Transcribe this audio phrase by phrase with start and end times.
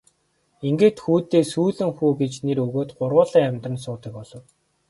[0.67, 4.43] Ингээд хүүдээ Сүүлэн хүү гэж нэр өгөөд гурвуулаа амьдран суудаг болов.